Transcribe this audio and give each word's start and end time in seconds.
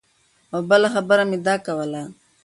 او 0.53 0.59
بله 0.69 0.87
خبره 0.93 1.23
مې 1.29 1.37
دا 1.47 1.55
کوله 1.65 2.03